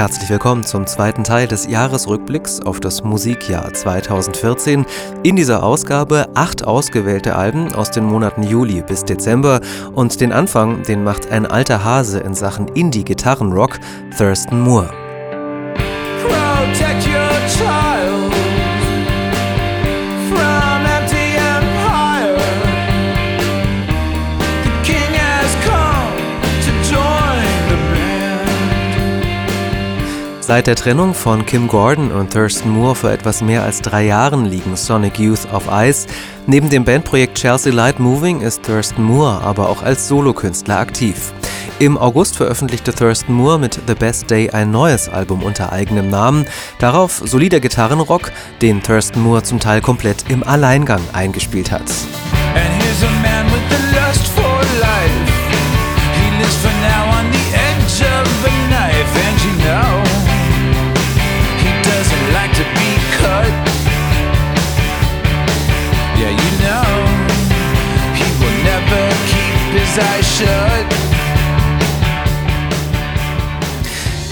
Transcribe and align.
Herzlich 0.00 0.30
willkommen 0.30 0.64
zum 0.64 0.86
zweiten 0.86 1.24
Teil 1.24 1.46
des 1.46 1.66
Jahresrückblicks 1.66 2.62
auf 2.62 2.80
das 2.80 3.04
Musikjahr 3.04 3.70
2014. 3.70 4.86
In 5.24 5.36
dieser 5.36 5.62
Ausgabe 5.62 6.26
acht 6.34 6.64
ausgewählte 6.64 7.36
Alben 7.36 7.74
aus 7.74 7.90
den 7.90 8.04
Monaten 8.04 8.42
Juli 8.42 8.80
bis 8.80 9.04
Dezember 9.04 9.60
und 9.94 10.22
den 10.22 10.32
Anfang, 10.32 10.82
den 10.84 11.04
macht 11.04 11.30
ein 11.30 11.44
alter 11.44 11.84
Hase 11.84 12.20
in 12.20 12.34
Sachen 12.34 12.68
Indie-Gitarrenrock, 12.68 13.78
Thurston 14.16 14.62
Moore. 14.62 14.88
Protect 16.22 17.06
your 17.06 17.46
child. 17.46 17.89
Seit 30.50 30.66
der 30.66 30.74
Trennung 30.74 31.14
von 31.14 31.46
Kim 31.46 31.68
Gordon 31.68 32.10
und 32.10 32.32
Thurston 32.32 32.72
Moore 32.72 32.96
vor 32.96 33.12
etwas 33.12 33.40
mehr 33.40 33.62
als 33.62 33.82
drei 33.82 34.06
Jahren 34.06 34.46
liegen 34.46 34.74
Sonic 34.74 35.20
Youth 35.20 35.46
auf 35.52 35.70
Eis. 35.70 36.08
Neben 36.48 36.68
dem 36.68 36.84
Bandprojekt 36.84 37.38
Chelsea 37.38 37.72
Light 37.72 38.00
Moving 38.00 38.40
ist 38.40 38.64
Thurston 38.64 39.04
Moore 39.04 39.42
aber 39.42 39.68
auch 39.68 39.84
als 39.84 40.08
Solokünstler 40.08 40.80
aktiv. 40.80 41.32
Im 41.78 41.96
August 41.96 42.36
veröffentlichte 42.36 42.92
Thurston 42.92 43.36
Moore 43.36 43.60
mit 43.60 43.80
The 43.86 43.94
Best 43.94 44.28
Day 44.28 44.50
ein 44.50 44.72
neues 44.72 45.08
Album 45.08 45.44
unter 45.44 45.70
eigenem 45.70 46.10
Namen. 46.10 46.46
Darauf 46.80 47.22
solider 47.24 47.60
Gitarrenrock, 47.60 48.32
den 48.60 48.82
Thurston 48.82 49.22
Moore 49.22 49.44
zum 49.44 49.60
Teil 49.60 49.80
komplett 49.80 50.24
im 50.30 50.42
Alleingang 50.42 51.02
eingespielt 51.12 51.70
hat. 51.70 51.84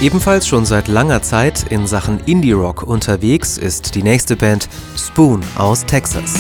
Ebenfalls 0.01 0.47
schon 0.47 0.65
seit 0.65 0.87
langer 0.87 1.23
Zeit 1.23 1.65
in 1.71 1.89
Sachen 1.89 2.21
Indie-Rock 2.25 2.85
unterwegs 2.85 3.59
ist 3.59 3.97
die 3.97 4.05
nächste 4.05 4.37
Band 4.37 4.69
Spoon 4.97 5.43
aus 5.57 5.85
Texas. 5.87 6.35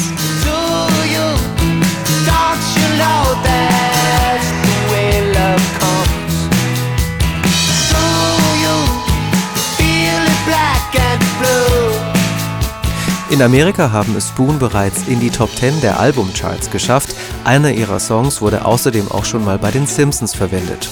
In 13.31 13.43
Amerika 13.43 13.91
haben 13.91 14.15
es 14.15 14.28
Spoon 14.28 14.61
bereits 14.61 15.09
in 15.09 15.19
die 15.19 15.31
Top 15.31 15.50
10 15.50 15.81
der 15.81 15.98
Albumcharts 15.98 16.70
geschafft. 16.70 17.17
Einer 17.43 17.72
ihrer 17.72 17.98
Songs 17.98 18.41
wurde 18.41 18.65
außerdem 18.65 19.11
auch 19.11 19.25
schon 19.25 19.45
mal 19.45 19.59
bei 19.59 19.72
den 19.72 19.87
Simpsons 19.87 20.33
verwendet. 20.33 20.89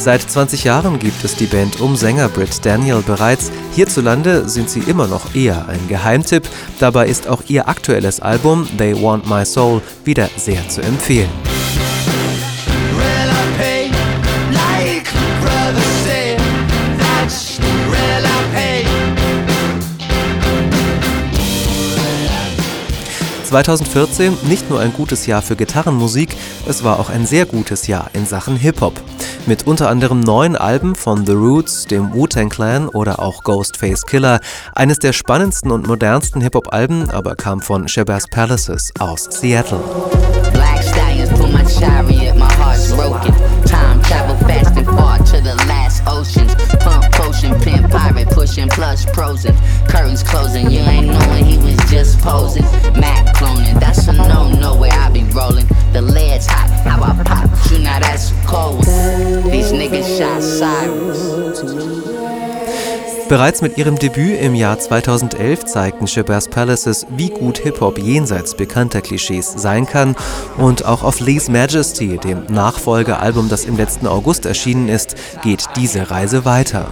Seit 0.00 0.22
20 0.22 0.62
Jahren 0.62 1.00
gibt 1.00 1.24
es 1.24 1.34
die 1.34 1.46
Band 1.46 1.80
um 1.80 1.96
Sänger 1.96 2.28
Britt 2.28 2.64
Daniel 2.64 3.02
bereits. 3.02 3.50
Hierzulande 3.74 4.48
sind 4.48 4.70
sie 4.70 4.80
immer 4.80 5.08
noch 5.08 5.34
eher 5.34 5.68
ein 5.68 5.88
Geheimtipp. 5.88 6.48
Dabei 6.78 7.08
ist 7.08 7.28
auch 7.28 7.42
ihr 7.48 7.68
aktuelles 7.68 8.20
Album 8.20 8.66
They 8.78 8.94
Want 8.94 9.28
My 9.28 9.44
Soul 9.44 9.82
wieder 10.04 10.30
sehr 10.36 10.66
zu 10.68 10.82
empfehlen. 10.82 11.28
2014 23.48 24.36
nicht 24.46 24.68
nur 24.68 24.78
ein 24.78 24.92
gutes 24.92 25.24
Jahr 25.24 25.40
für 25.40 25.56
Gitarrenmusik, 25.56 26.36
es 26.68 26.84
war 26.84 27.00
auch 27.00 27.08
ein 27.08 27.26
sehr 27.26 27.46
gutes 27.46 27.86
Jahr 27.86 28.10
in 28.12 28.26
Sachen 28.26 28.56
Hip-Hop. 28.56 29.00
Mit 29.48 29.66
unter 29.66 29.88
anderem 29.88 30.20
neun 30.20 30.56
Alben 30.56 30.94
von 30.94 31.24
The 31.24 31.32
Roots, 31.32 31.86
dem 31.86 32.12
Wu-Tang 32.12 32.50
Clan 32.50 32.86
oder 32.86 33.18
auch 33.18 33.42
Ghostface 33.44 34.04
Killer. 34.04 34.40
Eines 34.74 34.98
der 34.98 35.14
spannendsten 35.14 35.70
und 35.70 35.86
modernsten 35.86 36.42
Hip-Hop-Alben 36.42 37.08
aber 37.08 37.34
kam 37.34 37.62
von 37.62 37.88
Shabazz 37.88 38.26
Palaces 38.26 38.92
aus 38.98 39.24
Seattle. 39.24 39.80
Black 40.52 40.82
stallions 40.82 41.30
pull 41.30 41.48
my 41.48 41.64
chariot, 41.64 42.36
my 42.36 42.44
heart's 42.60 42.92
broken. 42.92 43.32
Time 43.64 44.02
travel 44.02 44.36
fast 44.46 44.76
and 44.76 44.86
far 44.86 45.16
to 45.16 45.40
the 45.40 45.56
last 45.66 46.06
oceans. 46.06 46.54
Pump 46.80 47.10
potion, 47.12 47.58
pimp 47.62 47.90
pirate, 47.90 48.28
pushing 48.28 48.68
plush 48.68 49.06
prosing. 49.14 49.56
Curtains 49.88 50.22
closing, 50.22 50.70
you 50.70 50.80
ain't 50.80 51.06
knowing 51.06 51.46
he 51.46 51.56
was 51.56 51.78
just 51.90 52.18
posing. 52.20 52.64
Mac 53.00 53.34
cloning, 53.34 53.80
that's 53.80 54.06
a 54.08 54.12
no 54.12 54.50
no 54.50 54.76
where 54.76 54.92
I 54.92 55.08
be 55.08 55.24
rolling. 55.32 55.66
The 55.94 56.02
lead's 56.02 56.46
hot, 56.46 56.68
I 56.86 56.97
Bereits 63.28 63.60
mit 63.60 63.76
ihrem 63.76 63.98
Debüt 63.98 64.40
im 64.40 64.54
Jahr 64.54 64.78
2011 64.78 65.66
zeigten 65.66 66.06
Shabazz 66.06 66.48
Palaces, 66.48 67.06
wie 67.10 67.28
gut 67.28 67.58
Hip-Hop 67.58 67.98
jenseits 67.98 68.54
bekannter 68.54 69.02
Klischees 69.02 69.52
sein 69.54 69.86
kann 69.86 70.16
und 70.56 70.86
auch 70.86 71.02
auf 71.02 71.20
Lee's 71.20 71.50
Majesty, 71.50 72.16
dem 72.16 72.44
Nachfolgealbum, 72.48 73.50
das 73.50 73.66
im 73.66 73.76
letzten 73.76 74.06
August 74.06 74.46
erschienen 74.46 74.88
ist, 74.88 75.14
geht 75.42 75.64
diese 75.76 76.10
Reise 76.10 76.46
weiter. 76.46 76.86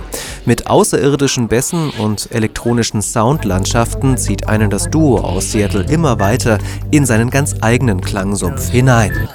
Mit 0.45 0.67
außerirdischen 0.69 1.49
Bässen 1.49 1.91
und 1.91 2.29
elektronischen 2.31 3.01
Soundlandschaften 3.01 4.19
zieht 4.19 4.47
einen 4.47 4.69
das 4.69 4.91
Duo 4.91 5.19
aus 5.19 5.53
Seattle 5.53 5.85
immer 5.89 6.21
weiter 6.21 6.59
in 6.91 7.07
seinen 7.07 7.31
ganz 7.31 7.55
eigenen 7.63 8.03
Klangsumpf 8.03 8.71
hinein. 8.71 9.29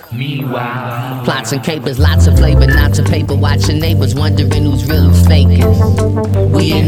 Plots 1.24 1.52
and 1.52 1.64
capers, 1.64 1.98
lots 1.98 2.28
of 2.28 2.38
flavor, 2.38 2.68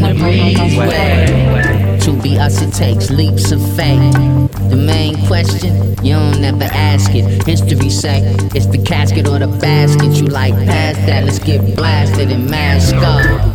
the 0.04 0.14
breezeway. 0.14 2.00
To 2.04 2.12
be 2.22 2.38
us, 2.38 2.60
it 2.62 2.72
takes 2.72 3.10
leaps 3.10 3.50
of 3.52 3.60
faith. 3.76 4.14
The 4.70 4.76
main 4.76 5.26
question, 5.26 5.96
you 6.04 6.14
don't 6.14 6.40
never 6.40 6.64
ask 6.64 7.14
it. 7.14 7.46
History 7.46 7.90
say 7.90 8.20
it's 8.54 8.66
the 8.66 8.82
casket 8.82 9.26
or 9.26 9.38
the 9.38 9.48
basket. 9.48 10.12
You 10.16 10.26
like 10.26 10.54
past 10.66 11.06
that, 11.06 11.24
let's 11.24 11.38
get 11.38 11.74
blasted 11.76 12.30
and 12.30 12.50
mask 12.50 12.94
up. 12.96 13.54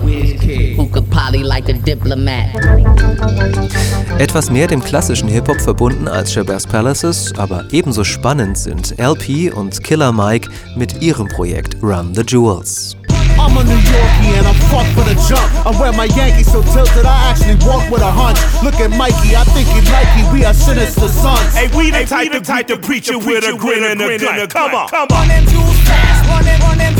Etwas 4.18 4.50
mehr 4.52 4.68
dem 4.68 4.82
klassischen 4.82 5.30
Hip-Hop 5.30 5.62
verbunden 5.62 6.08
als 6.08 6.34
Shabazz 6.34 6.66
Palaces, 6.66 7.34
aber 7.38 7.66
ebenso 7.72 8.04
spannend 8.04 8.58
sind 8.58 9.00
LP 9.00 9.52
und 9.54 9.84
Killer 9.84 10.12
Mike 10.12 10.50
mit 10.76 11.02
ihrem 11.02 11.28
Projekt 11.28 11.76
Run 11.82 12.14
the 12.16 12.22
Jewels. 12.22 12.99
I'm 13.40 13.56
a 13.56 13.64
New 13.64 13.80
Yorkie 13.80 14.36
and 14.36 14.46
I'm 14.46 14.60
fucked 14.68 14.92
for 14.92 15.08
the 15.08 15.16
jump. 15.32 15.48
I 15.64 15.72
wear 15.80 15.94
my 15.96 16.12
Yankees 16.12 16.52
so 16.52 16.62
tilted, 16.62 17.08
I 17.08 17.32
actually 17.32 17.56
walk 17.64 17.88
with 17.88 18.04
a 18.04 18.12
hunch. 18.12 18.38
Look 18.60 18.76
at 18.84 18.92
Mikey, 18.92 19.40
I 19.40 19.48
think 19.56 19.72
he 19.72 19.80
like 19.88 20.12
he, 20.12 20.28
we 20.36 20.44
are 20.44 20.54
sinister 20.54 21.08
sons. 21.08 21.56
Hey, 21.56 21.72
we 21.72 21.90
the 21.90 22.04
type, 22.04 22.32
the 22.32 22.42
type 22.42 22.68
to 22.68 22.78
preach 22.78 23.08
it 23.08 23.18
with 23.18 23.48
a 23.48 23.56
grin 23.56 23.84
and 23.88 24.02
a 24.02 24.18
gun. 24.20 24.48
Come 24.52 24.76
on, 24.76 24.88
come 24.90 25.08
on. 25.16 25.24
Run 25.24 25.28
them 25.32 25.46
jewels 25.48 25.80
fast, 25.88 26.28
run 26.28 26.44
them, 26.44 26.60
run 26.68 26.78
them 26.78 26.99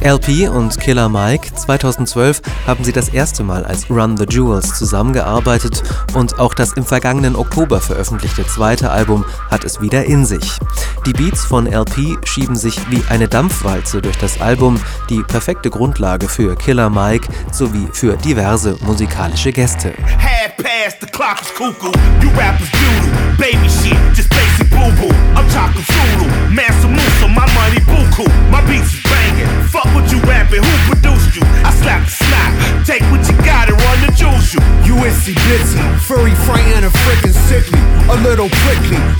LP 0.00 0.48
und 0.48 0.78
Killer 0.78 1.08
Mike 1.08 1.54
2012 1.54 2.42
haben 2.66 2.84
sie 2.84 2.92
das 2.92 3.08
erste 3.08 3.42
Mal 3.42 3.64
als 3.64 3.90
Run 3.90 4.16
the 4.16 4.26
Jewels 4.28 4.74
zusammengearbeitet 4.74 5.82
und 6.14 6.38
auch 6.38 6.54
das 6.54 6.74
im 6.74 6.84
vergangenen 6.84 7.36
Oktober 7.36 7.80
veröffentlichte 7.80 8.46
zweite 8.46 8.90
Album 8.90 9.24
hat 9.50 9.64
es 9.64 9.80
wieder 9.80 10.04
in 10.04 10.24
sich. 10.24 10.58
Die 11.06 11.12
Beats 11.12 11.44
von 11.44 11.66
LP 11.66 12.18
schieben 12.24 12.56
sich 12.56 12.78
wie 12.90 13.02
eine 13.08 13.28
Dampfwalze 13.28 14.02
durch 14.02 14.18
das 14.18 14.40
Album, 14.40 14.80
die 15.08 15.22
perfekte 15.22 15.70
Grundlage 15.70 16.28
für 16.28 16.56
Killer 16.56 16.90
Mike 16.90 17.28
sowie 17.52 17.88
für 17.92 18.16
diverse 18.16 18.76
musikalische 18.82 19.52
Gäste. 19.52 19.94
Half 20.18 20.56
past, 20.56 21.00
the 21.00 21.06
clock 21.06 21.40
is 21.40 21.48
cuckoo. 21.54 21.92
You 22.22 22.30
rappers 22.30 22.70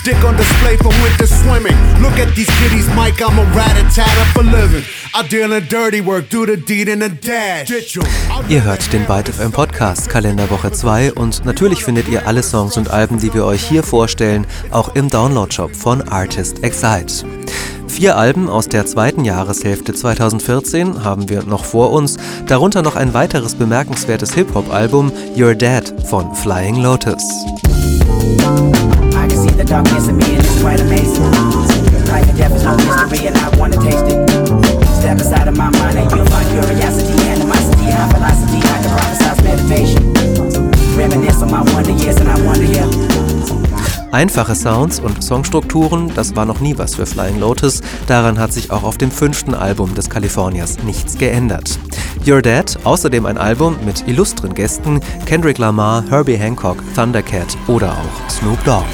dick 0.07 0.25
on 0.25 0.37
display 0.37 0.77
for 0.77 0.93
winter 1.03 1.27
swimming. 1.27 1.77
Look 2.01 2.17
at 2.21 2.33
these 2.37 2.49
kitties, 2.61 2.87
Mike, 2.95 3.21
I'm 3.21 3.41
a 3.41 3.45
rat-a-tat 3.57 4.09
for 4.33 4.45
living. 4.45 4.85
I 5.13 5.27
deal 5.27 5.53
in 5.53 5.67
dirty 5.67 6.01
work, 6.01 6.29
do 6.29 6.47
the 6.47 6.57
deed 6.57 6.89
in 6.89 7.03
a 7.03 7.09
dash. 7.09 7.69
Ihr 8.49 8.63
hört 8.63 8.93
den 8.93 9.05
Byte 9.07 9.31
FM 9.31 9.51
Podcast 9.51 10.09
Kalenderwoche 10.09 10.71
2 10.71 11.15
und 11.15 11.45
natürlich 11.45 11.83
findet 11.83 12.07
ihr 12.09 12.25
alle 12.29 12.45
Songs 12.45 12.77
und 12.77 12.89
Alben, 12.89 13.19
die 13.19 13.35
wir 13.35 13.45
euch 13.45 13.67
hier 13.67 13.83
vorstellen, 13.83 14.47
auch 14.71 14.95
im 14.95 15.11
Download-Shop 15.11 15.75
von 15.75 16.09
Artist 16.09 16.63
Excite. 16.63 17.27
Vier 17.89 18.17
Alben 18.17 18.49
aus 18.49 18.69
der 18.69 18.87
zweiten 18.87 19.25
Jahreshälfte 19.25 19.93
2014 19.93 21.03
haben 21.03 21.29
wir 21.29 21.43
noch 21.43 21.65
vor 21.65 21.91
uns, 21.91 22.17
darunter 22.47 22.83
noch 22.83 22.95
ein 22.95 23.13
weiteres 23.13 23.57
bemerkenswertes 23.57 24.35
Hip-Hop-Album 24.35 25.11
You're 25.35 25.55
Dead 25.55 25.93
von 26.07 26.33
Flying 26.33 26.77
Lotus. 26.77 27.25
the 29.57 29.65
darkness 29.65 30.09
in 30.09 30.17
me, 30.17 30.37
and 30.37 30.45
it's 30.45 30.61
quite 30.61 30.81
amazing. 30.81 31.25
Life 32.13 32.29
and 32.29 32.37
death 32.37 32.53
is 32.53 32.63
no 32.63 32.77
mystery, 32.77 33.27
and 33.27 33.37
I 33.37 33.49
wanna 33.57 33.77
taste 33.77 34.05
it. 34.05 34.21
Step 35.01 35.19
aside 35.19 35.49
of 35.49 35.57
my 35.57 35.71
mind, 35.71 35.99
and 35.99 36.11
you'll 36.13 36.27
find 36.27 36.47
curiosity, 36.49 37.17
animosity, 37.29 37.91
high 37.91 38.09
velocity, 38.13 38.59
I 38.59 38.77
can 38.83 38.91
prophesize 38.93 39.43
meditation. 39.43 40.13
Reminisce 40.97 41.43
on 41.43 41.51
my 41.51 41.63
wonder 41.73 41.93
years, 41.93 42.17
and 42.17 42.29
I 42.29 42.39
wonder, 42.45 42.65
yeah. 42.65 43.66
Einfache 44.13 44.55
Sounds 44.55 45.01
und 45.01 45.23
Songstrukturen, 45.23 46.13
das 46.15 46.37
war 46.37 46.45
noch 46.47 46.61
nie 46.61 46.79
was 46.79 46.95
für 46.95 47.07
Flying 47.07 47.39
Lotus. 47.39 47.81
Daran 48.07 48.39
hat 48.39 48.53
sich 48.53 48.71
auch 48.71 48.83
auf 48.83 48.99
dem 48.99 49.11
fünften 49.11 49.55
Album 49.55 49.95
des 49.95 50.09
Kaliforniers 50.09 50.83
nichts 50.85 51.19
geändert. 51.19 51.79
You're 52.25 52.41
Dead, 52.41 52.65
außerdem 52.85 53.27
ein 53.27 53.39
Album 53.39 53.77
mit 53.85 54.07
illustren 54.09 54.55
Gästen 54.55 55.01
Kendrick 55.27 55.59
Lamar, 55.59 56.05
Herbie 56.09 56.37
Hancock, 56.37 56.83
Thundercat 56.95 57.57
oder 57.69 57.93
auch 57.93 58.31
Snoop 58.31 58.63
Dogg. 58.65 58.87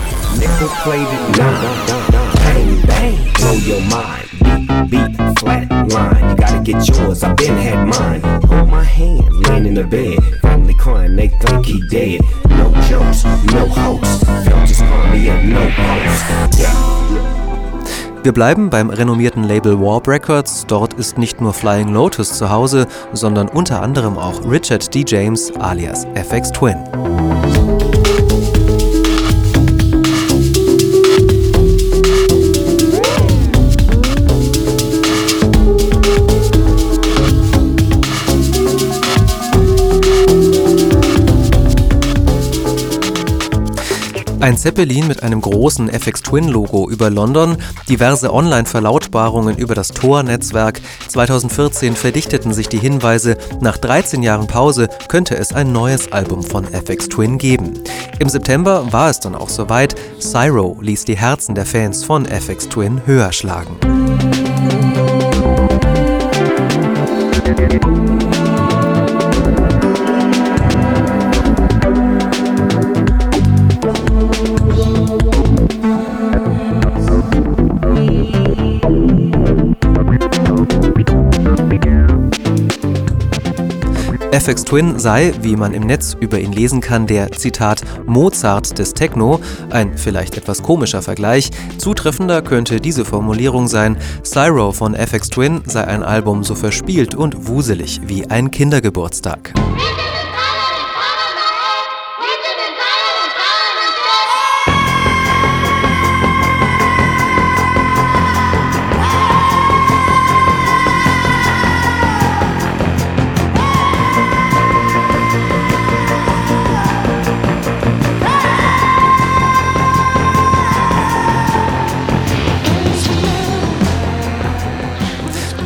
crying, 10.83 11.15
they 11.15 11.29
think 11.29 11.65
he 11.65 11.81
dead. 11.89 12.21
No 12.49 12.73
jokes, 12.89 13.25
no 13.25 13.69
hoax. 13.69 14.32
Wir 18.23 18.33
bleiben 18.33 18.71
beim 18.71 18.89
renommierten 18.89 19.43
Label 19.43 19.81
Warp 19.81 20.07
Records. 20.07 20.65
Dort 20.69 20.95
ist 20.95 21.19
nicht 21.19 21.41
nur 21.41 21.53
Flying 21.53 21.89
Lotus 21.89 22.39
zu 22.39 22.51
Hause, 22.51 22.87
sondern 23.13 23.49
unter 23.49 23.83
anderem 23.83 24.17
auch 24.17 24.49
Richard 24.49 24.95
D. 24.95 25.05
James 25.05 25.53
alias 25.57 26.07
FX 26.15 26.53
Twin. 26.53 27.32
Ein 44.43 44.57
Zeppelin 44.57 45.07
mit 45.07 45.23
einem 45.23 45.41
großen 45.41 45.89
FX 45.89 46.23
Twin 46.23 46.49
Logo 46.49 46.91
über 46.91 47.11
London, 47.11 47.57
diverse 47.89 48.35
Online-Verlautbarungen 48.35 49.57
über 49.57 49.77
das 49.77 49.91
Tor-Netzwerk. 49.91 50.81
2014 51.07 51.95
verdichteten 51.95 52.53
sich 52.53 52.69
die 52.69 52.81
Hinweise, 52.81 53.37
nach 53.61 53.79
13 53.79 54.21
Jahren 54.21 54.49
Pause 54.49 54.89
könnte 55.07 55.37
es 55.37 55.53
ein 55.53 55.71
neues 55.71 56.11
Album 56.11 56.43
von 56.43 56.65
FX 56.65 57.09
Twin 57.09 57.39
geben. 57.39 57.85
Im 58.19 58.29
September 58.29 58.93
war 58.93 59.11
es 59.11 59.21
dann 59.21 59.37
auch 59.37 59.49
soweit. 59.49 59.95
Cyro 60.19 60.77
ließ 60.81 61.05
die 61.05 61.17
Herzen 61.17 61.55
der 61.55 61.65
Fans 61.65 62.03
von 62.03 62.27
FX 62.27 62.69
Twin 62.69 63.01
höher 63.07 63.33
schlagen. 63.33 63.79
FX 84.33 84.65
Twin 84.65 84.99
sei, 84.99 85.35
wie 85.43 85.57
man 85.57 85.75
im 85.75 85.83
Netz 85.83 86.17
über 86.19 86.41
ihn 86.41 86.53
lesen 86.53 86.81
kann, 86.81 87.07
der 87.07 87.31
Zitat 87.33 87.83
Mozart 88.07 88.79
des 88.79 88.95
Techno, 88.95 89.41
ein 89.69 89.99
vielleicht 89.99 90.39
etwas 90.39 90.63
komischer 90.63 91.03
Vergleich. 91.03 91.51
Zutreffender 91.77 92.41
könnte 92.41 92.81
diese 92.81 93.05
Formulierung 93.05 93.69
sein, 93.69 93.99
Cyro 94.25 94.73
von 94.73 94.95
FX 94.95 95.29
Twin 95.29 95.61
sei 95.67 95.85
ein 95.87 96.03
Album 96.03 96.45
so 96.45 96.55
verspielt 96.55 97.15
und 97.15 97.47
wuselig 97.47 98.01
wie 98.07 98.27
ein 98.31 98.51
Kindergeburtstag. 98.51 99.53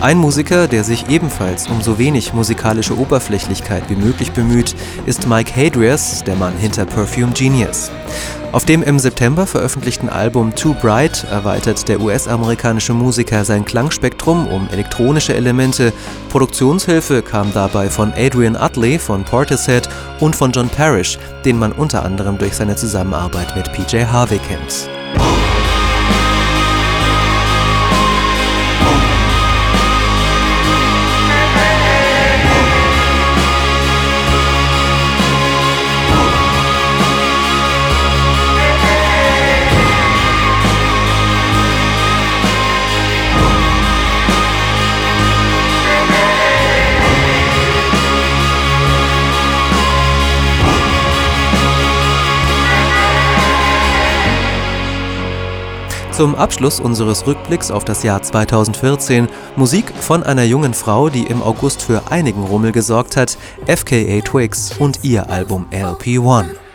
Ein 0.00 0.18
Musiker, 0.18 0.68
der 0.68 0.84
sich 0.84 1.08
ebenfalls 1.08 1.68
um 1.68 1.80
so 1.80 1.98
wenig 1.98 2.34
musikalische 2.34 2.98
Oberflächlichkeit 2.98 3.84
wie 3.88 3.96
möglich 3.96 4.32
bemüht, 4.32 4.76
ist 5.06 5.26
Mike 5.26 5.50
Hadrias, 5.56 6.22
der 6.22 6.36
Mann 6.36 6.52
hinter 6.58 6.84
Perfume 6.84 7.32
Genius. 7.32 7.90
Auf 8.52 8.66
dem 8.66 8.82
im 8.82 8.98
September 8.98 9.46
veröffentlichten 9.46 10.10
Album 10.10 10.54
Too 10.54 10.74
Bright 10.74 11.24
erweitert 11.30 11.88
der 11.88 12.00
US-amerikanische 12.00 12.92
Musiker 12.92 13.44
sein 13.44 13.64
Klangspektrum 13.64 14.46
um 14.46 14.68
elektronische 14.70 15.34
Elemente. 15.34 15.94
Produktionshilfe 16.28 17.22
kam 17.22 17.52
dabei 17.54 17.88
von 17.88 18.12
Adrian 18.16 18.56
Utley 18.56 18.98
von 18.98 19.24
Portishead 19.24 19.88
und 20.20 20.36
von 20.36 20.52
John 20.52 20.68
Parrish, 20.68 21.18
den 21.46 21.58
man 21.58 21.72
unter 21.72 22.04
anderem 22.04 22.36
durch 22.36 22.54
seine 22.54 22.76
Zusammenarbeit 22.76 23.56
mit 23.56 23.72
PJ 23.72 24.04
Harvey 24.04 24.38
kennt. 24.38 24.88
Zum 56.16 56.34
Abschluss 56.34 56.80
unseres 56.80 57.26
Rückblicks 57.26 57.70
auf 57.70 57.84
das 57.84 58.02
Jahr 58.02 58.22
2014 58.22 59.28
Musik 59.56 59.92
von 60.00 60.22
einer 60.22 60.44
jungen 60.44 60.72
Frau, 60.72 61.10
die 61.10 61.24
im 61.24 61.42
August 61.42 61.82
für 61.82 62.10
einigen 62.10 62.42
Rummel 62.42 62.72
gesorgt 62.72 63.18
hat, 63.18 63.36
FKA 63.66 64.22
Twigs 64.22 64.72
und 64.78 65.00
ihr 65.02 65.28
Album 65.28 65.66
LP1. 65.70 66.65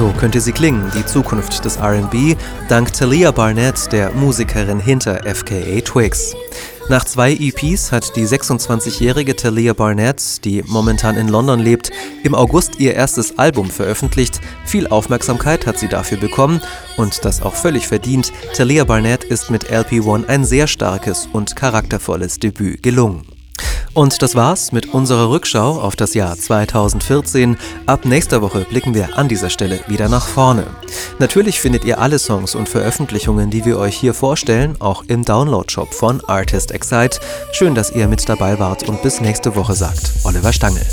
So 0.00 0.14
könnte 0.18 0.40
sie 0.40 0.52
klingen, 0.52 0.90
die 0.96 1.04
Zukunft 1.04 1.62
des 1.62 1.78
RB, 1.78 2.34
dank 2.70 2.90
Talia 2.90 3.32
Barnett, 3.32 3.92
der 3.92 4.10
Musikerin 4.12 4.80
hinter 4.80 5.24
FKA 5.26 5.82
Twigs. 5.82 6.34
Nach 6.88 7.04
zwei 7.04 7.34
EPs 7.34 7.92
hat 7.92 8.16
die 8.16 8.26
26-jährige 8.26 9.36
Talia 9.36 9.74
Barnett, 9.74 10.42
die 10.46 10.64
momentan 10.66 11.18
in 11.18 11.28
London 11.28 11.60
lebt, 11.60 11.90
im 12.22 12.34
August 12.34 12.80
ihr 12.80 12.94
erstes 12.94 13.38
Album 13.38 13.68
veröffentlicht. 13.68 14.40
Viel 14.64 14.86
Aufmerksamkeit 14.86 15.66
hat 15.66 15.78
sie 15.78 15.88
dafür 15.88 16.16
bekommen 16.16 16.62
und 16.96 17.22
das 17.26 17.42
auch 17.42 17.54
völlig 17.54 17.86
verdient. 17.86 18.32
Talia 18.54 18.84
Barnett 18.84 19.24
ist 19.24 19.50
mit 19.50 19.70
LP1 19.70 20.28
ein 20.28 20.46
sehr 20.46 20.66
starkes 20.66 21.28
und 21.30 21.56
charaktervolles 21.56 22.38
Debüt 22.38 22.82
gelungen. 22.82 23.39
Und 23.92 24.22
das 24.22 24.36
war's 24.36 24.70
mit 24.70 24.94
unserer 24.94 25.30
Rückschau 25.30 25.80
auf 25.80 25.96
das 25.96 26.14
Jahr 26.14 26.36
2014. 26.36 27.56
Ab 27.86 28.04
nächster 28.04 28.40
Woche 28.40 28.64
blicken 28.68 28.94
wir 28.94 29.18
an 29.18 29.28
dieser 29.28 29.50
Stelle 29.50 29.80
wieder 29.88 30.08
nach 30.08 30.26
vorne. 30.26 30.66
Natürlich 31.18 31.60
findet 31.60 31.84
ihr 31.84 31.98
alle 31.98 32.18
Songs 32.18 32.54
und 32.54 32.68
Veröffentlichungen, 32.68 33.50
die 33.50 33.64
wir 33.64 33.78
euch 33.78 33.96
hier 33.96 34.14
vorstellen, 34.14 34.76
auch 34.80 35.04
im 35.08 35.24
Download-Shop 35.24 35.92
von 35.92 36.22
Artist 36.26 36.70
Excite. 36.70 37.18
Schön, 37.52 37.74
dass 37.74 37.90
ihr 37.90 38.06
mit 38.06 38.28
dabei 38.28 38.58
wart 38.60 38.88
und 38.88 39.02
bis 39.02 39.20
nächste 39.20 39.56
Woche 39.56 39.74
sagt 39.74 40.12
Oliver 40.24 40.52
Stangl. 40.52 40.86